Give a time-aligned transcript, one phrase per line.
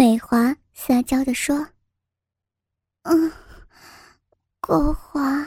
[0.00, 1.68] 美华撒娇的说
[3.04, 3.30] ：“嗯，
[4.58, 5.46] 国华，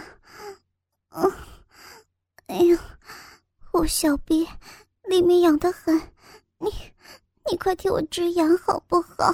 [1.09, 1.31] 嗯，
[2.45, 2.77] 哎呀，
[3.71, 4.47] 我小臂
[5.09, 5.99] 里面痒得很，
[6.59, 6.69] 你，
[7.49, 9.33] 你快替我止痒好不好？”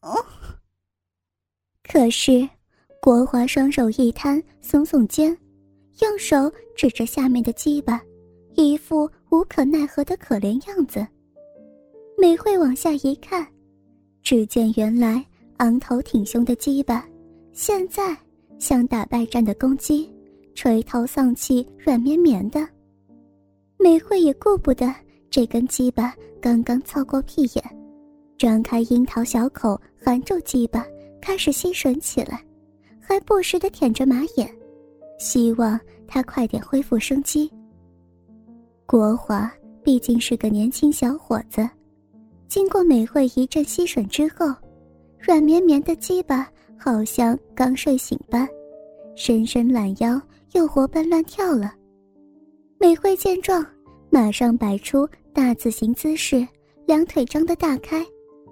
[0.00, 0.10] 嗯。
[1.84, 2.48] 可是，
[3.02, 5.36] 国华双手一摊，耸耸肩，
[6.00, 8.00] 用手指着下面的鸡巴，
[8.54, 11.06] 一副无可奈何的可怜样子。
[12.16, 13.46] 美惠往下一看，
[14.26, 15.24] 只见原来
[15.58, 17.06] 昂头挺胸的鸡巴，
[17.52, 18.02] 现在
[18.58, 20.12] 像打败战的公鸡，
[20.52, 22.68] 垂头丧气、软绵绵的。
[23.78, 24.92] 美惠也顾不得
[25.30, 26.12] 这根鸡巴
[26.42, 27.64] 刚刚操过屁眼，
[28.36, 30.84] 张开樱桃小口，含住鸡巴。
[31.20, 32.44] 开始吸吮起来，
[33.00, 34.52] 还不时的舔着马眼，
[35.20, 37.48] 希望他快点恢复生机。
[38.86, 39.48] 国华
[39.84, 41.68] 毕竟是个年轻小伙子，
[42.48, 44.54] 经过美惠一阵吸吮之后，
[45.18, 48.48] 软绵绵的鸡巴好像刚睡醒般，
[49.16, 50.20] 伸伸懒腰
[50.52, 51.74] 又活蹦乱跳了。
[52.78, 53.64] 美惠见状，
[54.10, 56.46] 马上摆出大字形姿势，
[56.86, 58.04] 两腿张得大开，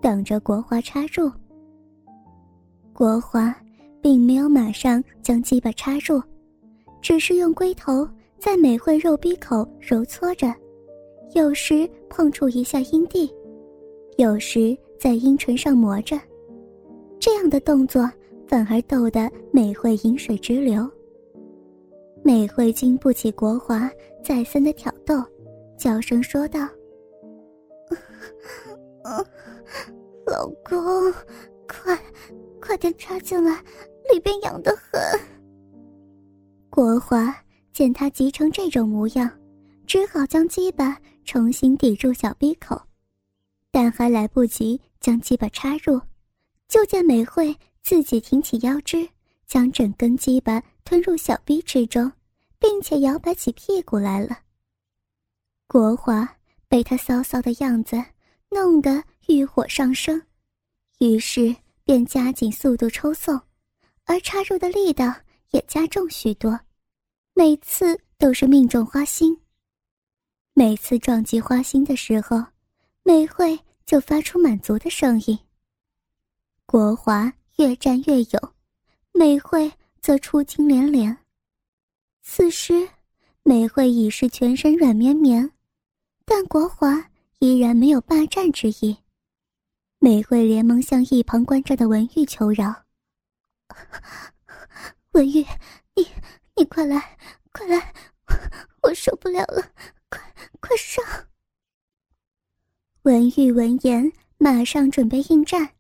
[0.03, 1.31] 等着国华插入。
[2.93, 3.55] 国华
[4.03, 6.21] 并没有马上将鸡巴插入，
[7.01, 8.09] 只是用龟头
[8.39, 10.53] 在美惠肉逼口揉搓着，
[11.35, 13.33] 有时碰触一下阴蒂，
[14.17, 16.21] 有时在阴唇上磨着。
[17.19, 18.11] 这样的动作
[18.47, 20.91] 反而逗得美惠饮水直流。
[22.23, 23.91] 美惠经不起国华
[24.23, 25.23] 再三的挑逗，
[25.79, 26.69] 娇声说道
[30.27, 31.13] ：“老公，
[31.69, 31.99] 快！”
[32.67, 33.63] 快点插进来，
[34.11, 34.99] 里边痒得很。
[36.71, 37.37] 国华
[37.75, 39.31] 见他急成这种模样，
[39.87, 42.81] 只好将鸡巴重新抵住小鼻口，
[43.75, 46.01] 但还来不及将鸡巴插入，
[46.69, 49.09] 就见美惠自己挺起腰肢，
[49.49, 52.13] 将整根鸡巴吞入小臂之中，
[52.61, 54.39] 并且摇摆起屁股来了。
[55.67, 56.37] 国华
[56.69, 58.01] 被他骚骚的样子
[58.49, 60.23] 弄得欲火上升，
[61.01, 61.57] 于是。
[61.87, 63.39] 便加紧速度抽送，
[64.07, 65.15] 而插入的力道
[65.51, 66.59] 也加重许多，
[67.35, 69.39] 每次都是命中花心。
[70.55, 72.43] 每次撞击花心的时候，
[73.07, 75.39] 美惠就发出满足的声音。
[76.65, 78.53] 国华越战越勇，
[79.13, 79.71] 美惠
[80.01, 81.15] 则出惊连连。
[82.23, 82.89] 此时，
[83.43, 85.53] 美惠已是全身软绵绵，
[86.25, 87.11] 但国华
[87.41, 88.97] 依然没有霸占之意。
[89.99, 92.85] 美惠连忙向一旁观战的文玉求饶
[95.13, 95.45] ：“文玉，
[95.95, 96.09] 你
[96.57, 97.19] 你快来，
[97.53, 97.93] 快来，
[98.81, 99.63] 我受不了了，
[100.09, 100.19] 快
[100.59, 101.05] 快上！”
[103.05, 105.75] 文玉闻言，马上准备应战，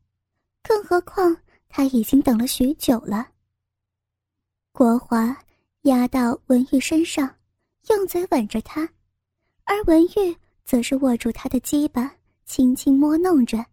[0.63, 1.35] 更何况
[1.71, 3.27] 他已经等了许久了。
[4.73, 5.35] 国华
[5.85, 7.35] 压到文玉身上，
[7.89, 8.87] 用嘴吻着她，
[9.65, 10.37] 而文玉
[10.67, 12.15] 则是握住他的鸡巴，
[12.45, 13.65] 轻轻摸弄着。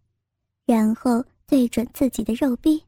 [0.65, 2.81] 然后对准自己的肉壁，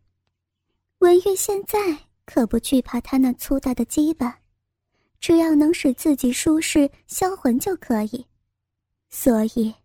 [1.00, 1.78] 文玉现在
[2.25, 4.40] 可不惧怕他那粗大的鸡巴，
[5.19, 8.25] 只要能使自己舒适销魂就可以。
[9.09, 9.75] 所以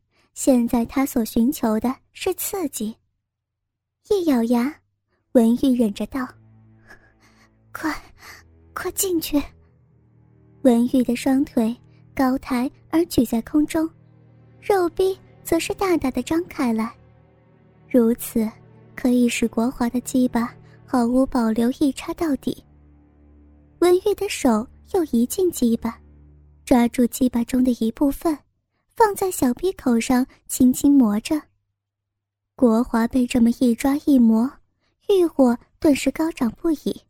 [0.40, 2.94] 现在他所寻求的是刺激。
[4.08, 4.72] 一咬牙，
[5.32, 6.24] 文玉忍着道
[7.74, 7.92] ：“快，
[8.72, 9.42] 快进去！”
[10.62, 11.76] 文玉的双腿
[12.14, 13.90] 高抬而举在空中，
[14.62, 16.94] 肉壁则是大大的张开来。
[17.90, 18.48] 如此，
[18.94, 20.54] 可以使国华的鸡巴
[20.86, 22.62] 毫无保留一插到底。
[23.80, 26.00] 文玉的手又移进鸡巴，
[26.64, 28.38] 抓住鸡巴中的一部分，
[28.98, 31.40] 放在小臂口上轻轻磨着。
[32.56, 34.50] 国华被这么一抓一磨，
[35.08, 37.00] 欲火顿时高涨不已。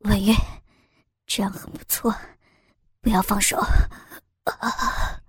[0.00, 0.34] 文玉，
[1.24, 2.12] 这样很不错，
[3.00, 3.56] 不要放手。
[4.42, 5.22] 啊！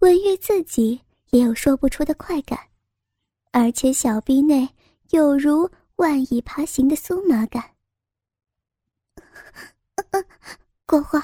[0.00, 2.68] 文玉自己也有说不出的快感。
[3.50, 4.68] 而且小臂内
[5.08, 7.70] 有如万蚁爬行的酥麻感。
[10.84, 11.18] 国华，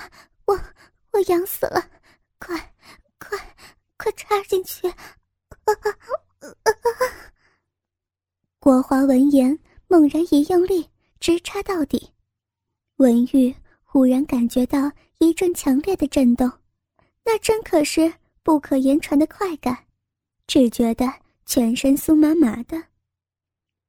[0.47, 0.59] 我
[1.11, 1.87] 我痒死了，
[2.45, 2.57] 快
[3.19, 3.39] 快
[3.97, 4.93] 快插进去！
[8.59, 9.57] 国华闻言
[9.87, 10.91] 猛然一用力，
[11.21, 12.13] 直插到底。
[12.97, 13.55] 文玉
[13.85, 16.51] 忽然感觉到一阵强烈的震动，
[17.25, 18.13] 那真可是
[18.43, 19.87] 不可言传的快感，
[20.47, 21.07] 只觉得。
[21.45, 22.81] 全身酥麻麻的，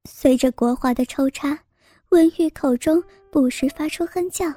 [0.09, 1.57] 随着国华的抽插，
[2.09, 3.01] 文玉口中
[3.31, 4.51] 不时发出哼叫。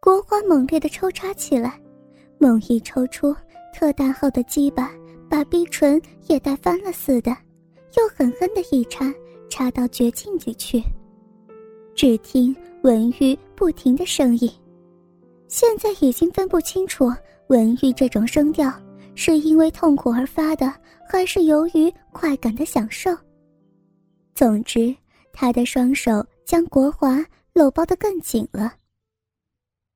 [0.00, 1.80] 国华猛烈的抽插起来，
[2.42, 3.32] 猛一抽出，
[3.72, 4.90] 特大号的鸡巴
[5.30, 7.30] 把逼唇也带翻了似的，
[7.96, 9.14] 又狠狠的一插，
[9.48, 10.82] 插到绝境里去。
[11.94, 12.52] 只听
[12.82, 14.50] 文玉不停的声音，
[15.46, 17.12] 现在已经分不清楚
[17.46, 18.68] 文玉这种声调
[19.14, 20.74] 是因为痛苦而发的，
[21.08, 23.16] 还是由于快感的享受。
[24.34, 24.92] 总之，
[25.32, 28.72] 他的双手将国华搂抱得更紧了。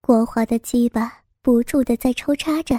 [0.01, 1.13] 国华的鸡巴
[1.47, 2.75] 不住的在抽插着，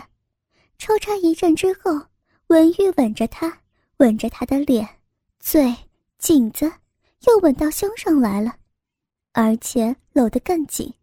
[0.78, 2.08] 抽插一阵之后，
[2.48, 3.62] 文玉吻着他，
[4.00, 4.86] 吻着他的脸、
[5.40, 5.74] 嘴、
[6.18, 6.70] 颈子，
[7.22, 8.58] 又吻到胸上来了。
[9.32, 10.94] 而且搂得更紧，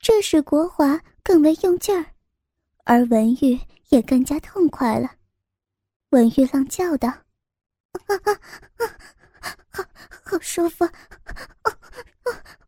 [0.00, 2.04] 这使国华更为用劲儿，
[2.82, 5.08] 而文玉也更加痛快了。
[6.10, 7.08] 文玉浪叫道
[9.70, 9.84] ：“好，
[10.24, 10.84] 好舒服！
[10.84, 11.70] 我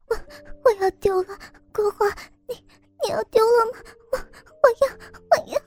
[0.07, 0.17] 我
[0.63, 1.37] 我要丢了，
[1.73, 2.07] 国华，
[3.05, 3.79] 你要丢了吗？
[4.13, 4.89] 我我要
[5.31, 5.59] 我要！”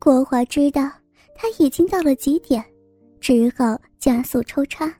[0.00, 0.90] 国华知道
[1.34, 2.64] 他已经到了极点，
[3.20, 4.92] 只好加速抽插。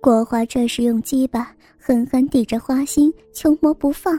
[0.00, 4.18] 国华这时用鸡巴狠狠抵着花心求魔不放，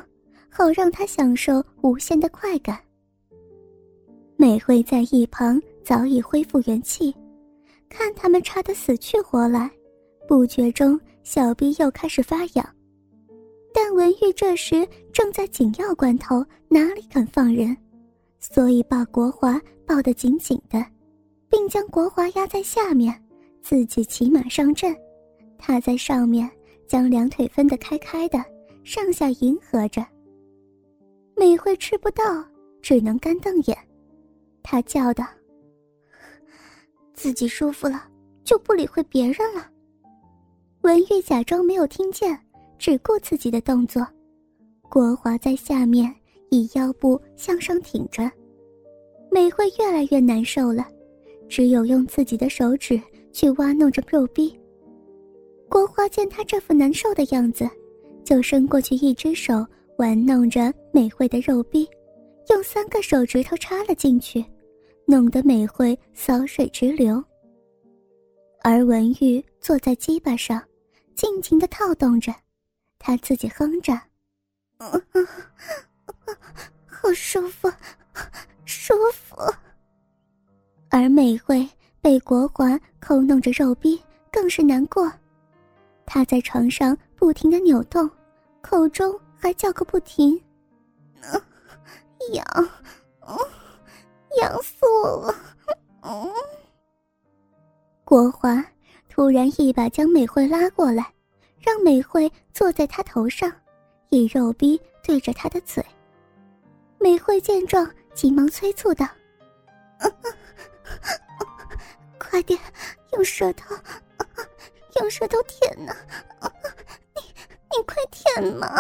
[0.50, 2.80] 好让他享受无限的快感。
[4.36, 7.16] 美惠在一旁早已恢复元气，
[7.90, 9.70] 看他们插得死去活来，
[10.28, 12.76] 不觉中小臂又开始发痒。
[13.74, 17.76] 但文玉这时正在紧要关头，哪里肯放人，
[18.40, 20.86] 所以把国华抱得紧紧的，
[21.50, 23.14] 并将国华压在下面，
[23.62, 24.96] 自己骑马上阵。
[25.58, 26.50] 他在上面
[26.88, 28.44] 将两腿分得开开的，
[28.84, 30.06] 上下迎合着。
[31.36, 32.24] 美惠吃不到，
[32.82, 33.78] 只能干瞪眼。
[34.64, 35.26] 他叫道
[37.14, 38.08] ：“自己舒服了，
[38.44, 39.70] 就不理会别人了。”
[40.82, 42.38] 文玉假装没有听见，
[42.82, 44.04] 只顾自己的动作。
[44.90, 46.12] 国华在下面
[46.50, 48.24] 以腰部向上挺着，
[49.30, 50.88] 美惠越来越难受了，
[51.48, 53.00] 只有用自己的手指
[53.32, 54.60] 去挖弄着肉壁。
[55.70, 57.70] 国华见他这副难受的样子，
[58.24, 59.64] 就伸过去一只手
[60.00, 61.88] 玩弄着美惠的肉壁，
[62.50, 64.44] 用三个手指头插了进去，
[65.06, 67.24] 弄得美惠骚水直流。
[68.64, 70.60] 而文玉坐在鸡巴上，
[71.14, 72.34] 尽情的套动着，
[73.04, 74.00] 他自己哼着
[74.78, 75.28] ：“嗯
[76.86, 77.68] 好舒服，
[78.64, 79.36] 舒服。”
[80.92, 81.68] 而美惠
[82.00, 84.00] 被国华抠弄着肉逼，
[84.32, 85.12] 更是难过。
[86.06, 88.08] 他在床上不停的扭动，
[88.62, 90.40] 口中还叫个不停
[92.34, 92.46] ：“痒，
[94.40, 95.36] 痒死我了！”
[96.06, 96.32] 嗯
[98.04, 98.64] 国华
[99.10, 101.12] 突然一把将美惠拉过来，
[101.62, 103.52] 让美惠坐在他头上，
[104.10, 105.86] 以肉逼对着他的嘴。
[107.00, 109.08] 美惠见状，急忙催促道
[112.20, 112.60] ：“快点，
[113.14, 113.76] 用舌头。”
[115.00, 115.96] 用舌头舔呢，
[117.16, 117.22] 你
[117.72, 118.76] 你快舔嘛！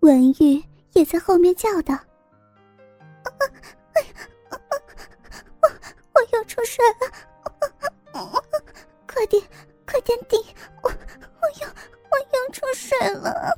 [0.00, 0.62] 文玉
[0.94, 1.96] 也在后面叫道
[5.62, 5.68] ：“我
[6.12, 7.12] 我要出水了，
[10.04, 10.38] 点顶，
[10.82, 10.94] 我我
[11.60, 11.68] 要
[12.10, 13.56] 我要出水了！”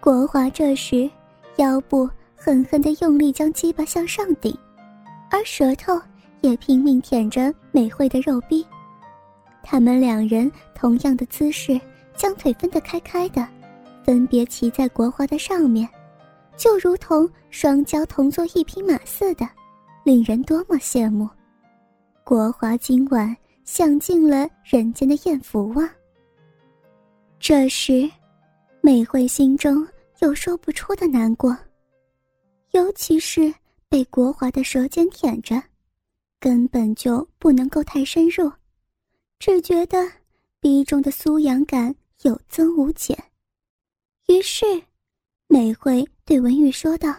[0.00, 1.10] 国华这时
[1.56, 4.54] 腰部狠狠的用力将鸡巴向上顶，
[5.30, 5.98] 而舌头
[6.42, 8.66] 也拼命舔着美惠的肉壁。
[9.62, 11.80] 他们两人同样的姿势，
[12.14, 13.48] 将腿分得开开的，
[14.04, 15.88] 分别骑在国华的上面，
[16.56, 19.48] 就如同双脚同坐一匹马似的，
[20.04, 21.28] 令人多么羡慕。
[22.24, 25.94] 国华今晚享尽了人间的艳福啊！
[27.38, 28.10] 这时，
[28.80, 29.86] 美惠心中。
[30.20, 31.54] 有说不出的难过，
[32.70, 33.52] 尤其是
[33.90, 35.60] 被国华的舌尖舔着，
[36.40, 38.50] 根本就不能够太深入，
[39.38, 40.08] 只觉得
[40.60, 43.18] 鼻中的酥痒感有增无减。
[44.28, 44.64] 于是，
[45.48, 47.14] 美惠对文玉说道：“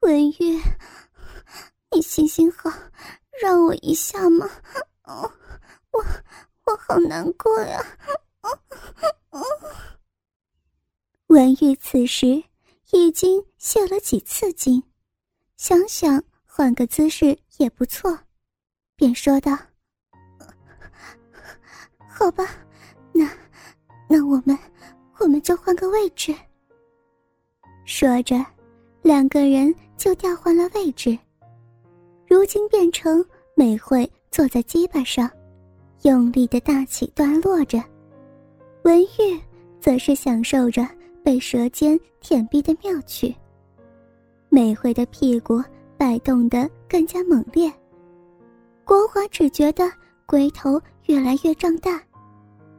[0.00, 0.58] 文玉，
[1.90, 2.72] 你行行好，
[3.42, 4.48] 让我一下嘛！
[5.04, 6.02] 我
[6.64, 7.84] 我好难过呀！”
[11.28, 12.42] 文玉此时
[12.92, 14.82] 已经泄了几次精，
[15.58, 18.18] 想想换个姿势也不错，
[18.96, 19.56] 便说道
[22.08, 22.48] ：“好吧，
[23.12, 23.30] 那
[24.08, 24.58] 那我们
[25.18, 26.34] 我们就换个位置。”
[27.92, 28.36] 说着，
[29.02, 31.18] 两个人就调换了位置。
[32.24, 33.22] 如今变成
[33.56, 35.28] 美惠坐在鸡巴上，
[36.02, 37.82] 用力的大起段落着，
[38.84, 39.40] 文玉
[39.80, 40.86] 则是享受着
[41.24, 43.34] 被舌尖舔逼的妙趣。
[44.50, 45.60] 美惠的屁股
[45.98, 47.70] 摆动得更加猛烈，
[48.84, 49.90] 国华只觉得
[50.26, 52.00] 龟头越来越胀大，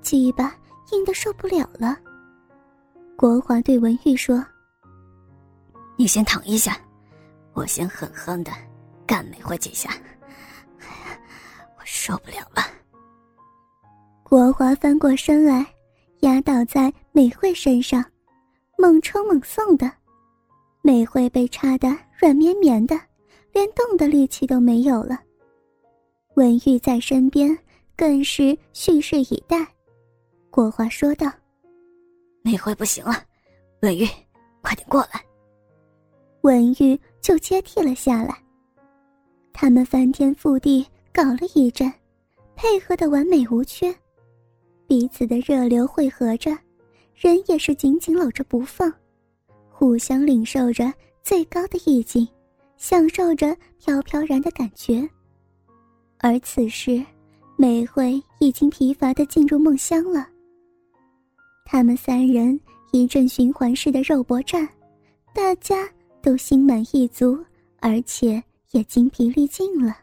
[0.01, 0.55] 鸡巴
[0.93, 1.97] 硬得受不了了。
[3.17, 4.43] 国华对文玉说
[6.01, 6.75] ：“你先躺一下，
[7.53, 8.51] 我先狠狠的
[9.05, 9.91] 干美惠几下，
[11.77, 12.63] 我受不了了。”
[14.25, 15.63] 国华翻过身来，
[16.21, 18.03] 压倒在美惠身上，
[18.79, 19.91] 猛冲猛送的。
[20.81, 22.99] 美惠被插得软绵绵的，
[23.51, 25.19] 连动的力气都没有了。
[26.33, 27.55] 文玉在身边
[27.95, 29.67] 更是蓄势以待。
[30.49, 31.31] 国华说道
[32.41, 33.23] ：“美惠不行了，
[33.83, 34.07] 文玉，
[34.63, 35.23] 快点过来。”
[36.41, 38.37] 文玉就接替了下来。
[39.53, 41.91] 他们翻天覆地搞了一阵，
[42.55, 43.93] 配合的完美无缺，
[44.87, 46.57] 彼此的热流汇合着，
[47.15, 48.91] 人也是紧紧搂着不放。
[49.69, 50.91] 互相领受着
[51.23, 52.27] 最高的意境，
[52.77, 55.07] 享受着飘飘然的感觉。
[56.19, 57.03] 而此时，
[57.57, 60.27] 美惠已经疲乏的进入梦乡了。
[61.65, 62.59] 他们三人
[62.91, 64.67] 一阵循环式的肉搏战，
[65.33, 65.89] 大家
[66.21, 67.45] 都心满意足，
[67.79, 69.97] 而且也精疲力尽了。